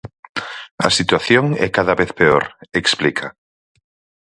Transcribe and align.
"A 0.87 0.89
situación 0.97 1.45
é 1.65 1.67
cada 1.77 1.93
vez 1.99 2.11
peor", 2.19 2.43
explica. 2.81 3.27